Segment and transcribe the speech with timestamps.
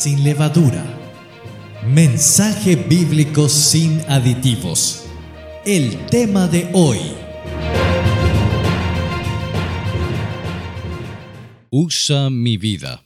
[0.00, 0.82] sin levadura.
[1.86, 5.04] Mensaje bíblico sin aditivos.
[5.66, 6.98] El tema de hoy.
[11.68, 13.04] Usa mi vida.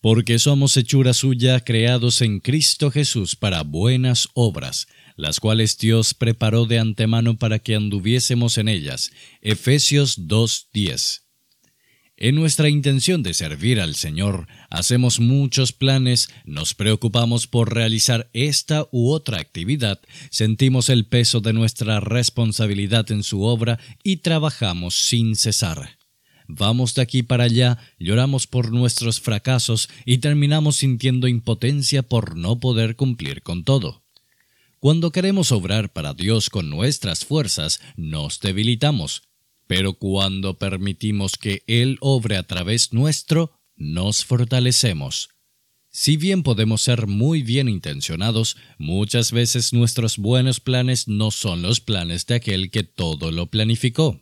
[0.00, 6.64] Porque somos hechura suya, creados en Cristo Jesús para buenas obras, las cuales Dios preparó
[6.64, 9.10] de antemano para que anduviésemos en ellas.
[9.42, 11.27] Efesios 2.10.
[12.20, 18.88] En nuestra intención de servir al Señor, hacemos muchos planes, nos preocupamos por realizar esta
[18.90, 25.36] u otra actividad, sentimos el peso de nuestra responsabilidad en su obra y trabajamos sin
[25.36, 25.96] cesar.
[26.48, 32.58] Vamos de aquí para allá, lloramos por nuestros fracasos y terminamos sintiendo impotencia por no
[32.58, 34.02] poder cumplir con todo.
[34.80, 39.27] Cuando queremos obrar para Dios con nuestras fuerzas, nos debilitamos,
[39.68, 45.28] pero cuando permitimos que Él obre a través nuestro, nos fortalecemos.
[45.90, 51.80] Si bien podemos ser muy bien intencionados, muchas veces nuestros buenos planes no son los
[51.80, 54.20] planes de aquel que todo lo planificó.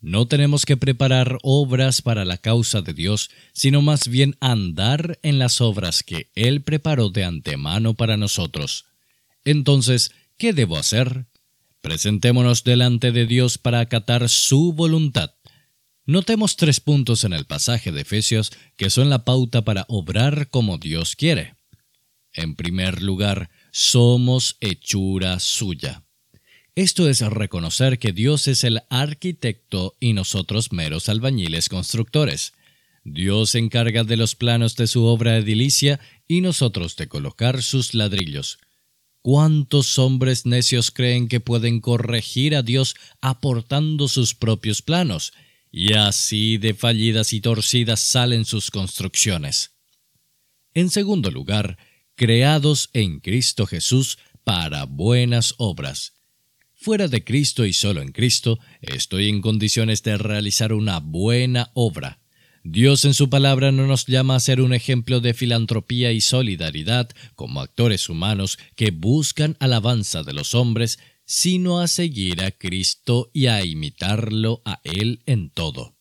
[0.00, 5.38] No tenemos que preparar obras para la causa de Dios, sino más bien andar en
[5.38, 8.86] las obras que Él preparó de antemano para nosotros.
[9.44, 11.26] Entonces, ¿qué debo hacer?
[11.84, 15.34] Presentémonos delante de Dios para acatar su voluntad.
[16.06, 20.78] Notemos tres puntos en el pasaje de Efesios que son la pauta para obrar como
[20.78, 21.56] Dios quiere.
[22.32, 26.04] En primer lugar, somos hechura suya.
[26.74, 32.54] Esto es reconocer que Dios es el arquitecto y nosotros meros albañiles constructores.
[33.04, 37.92] Dios se encarga de los planos de su obra edilicia y nosotros de colocar sus
[37.92, 38.58] ladrillos.
[39.24, 45.32] ¿Cuántos hombres necios creen que pueden corregir a Dios aportando sus propios planos?
[45.72, 49.72] Y así de fallidas y torcidas salen sus construcciones.
[50.74, 51.78] En segundo lugar,
[52.16, 56.12] creados en Cristo Jesús para buenas obras.
[56.74, 62.20] Fuera de Cristo y solo en Cristo, estoy en condiciones de realizar una buena obra.
[62.66, 67.10] Dios en su palabra no nos llama a ser un ejemplo de filantropía y solidaridad
[67.34, 73.48] como actores humanos que buscan alabanza de los hombres, sino a seguir a Cristo y
[73.48, 75.94] a imitarlo a Él en todo.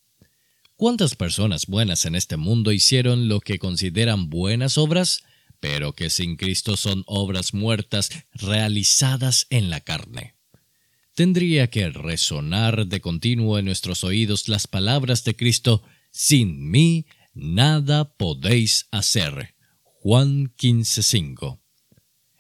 [0.78, 5.24] ¿Cuántas personas buenas en este mundo hicieron lo que consideran buenas obras,
[5.60, 10.36] pero que sin Cristo son obras muertas realizadas en la carne?
[11.14, 15.84] tendría que resonar de continuo en nuestros oídos las palabras de Cristo,
[16.16, 19.56] Sin mí nada podéis hacer.
[19.82, 21.60] Juan 15:5.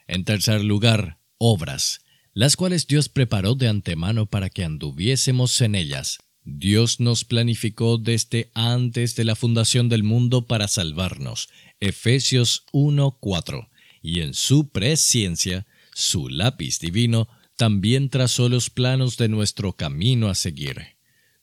[0.07, 2.01] En tercer lugar, obras,
[2.33, 6.19] las cuales Dios preparó de antemano para que anduviésemos en ellas.
[6.45, 11.49] Dios nos planificó desde antes de la fundación del mundo para salvarnos.
[11.79, 13.69] Efesios 1:4.
[14.03, 20.35] Y en su presciencia, su lápiz divino, también trazó los planos de nuestro camino a
[20.35, 20.79] seguir.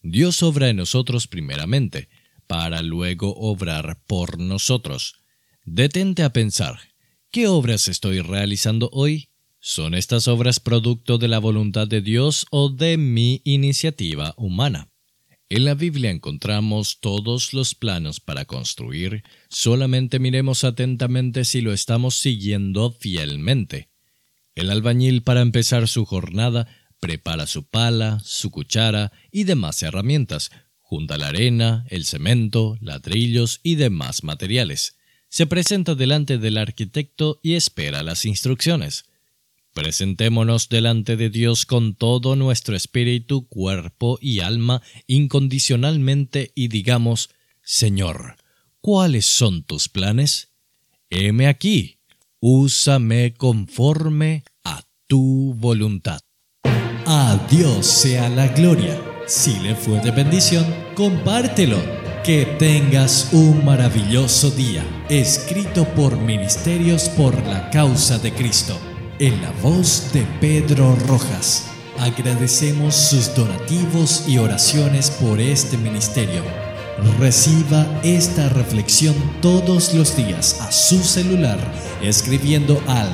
[0.02, 2.08] Dios obra en nosotros primeramente,
[2.50, 5.14] para luego obrar por nosotros.
[5.64, 6.80] Detente a pensar,
[7.30, 9.28] ¿qué obras estoy realizando hoy?
[9.60, 14.90] ¿Son estas obras producto de la voluntad de Dios o de mi iniciativa humana?
[15.48, 22.16] En la Biblia encontramos todos los planos para construir, solamente miremos atentamente si lo estamos
[22.16, 23.90] siguiendo fielmente.
[24.56, 26.66] El albañil para empezar su jornada
[26.98, 30.50] prepara su pala, su cuchara y demás herramientas,
[30.90, 34.96] junta la arena, el cemento, ladrillos y demás materiales.
[35.28, 39.04] Se presenta delante del arquitecto y espera las instrucciones.
[39.72, 47.30] Presentémonos delante de Dios con todo nuestro espíritu, cuerpo y alma incondicionalmente y digamos,
[47.62, 48.34] Señor,
[48.80, 50.48] ¿cuáles son tus planes?
[51.08, 52.00] Heme aquí,
[52.40, 54.42] úsame conforme
[55.06, 56.20] tu voluntad.
[57.06, 59.09] A Dios sea la gloria.
[59.30, 61.76] Si le fue de bendición, compártelo.
[62.24, 64.84] Que tengas un maravilloso día.
[65.08, 68.76] Escrito por Ministerios por la Causa de Cristo.
[69.20, 71.66] En la voz de Pedro Rojas.
[72.00, 76.42] Agradecemos sus donativos y oraciones por este ministerio.
[77.20, 81.60] Reciba esta reflexión todos los días a su celular
[82.02, 83.08] escribiendo al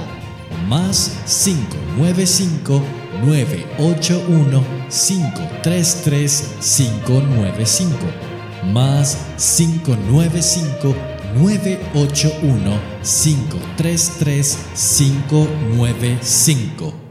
[0.67, 2.83] más 595
[3.25, 7.97] 981 533 595
[8.73, 10.95] más 595
[11.35, 17.06] 981 533 595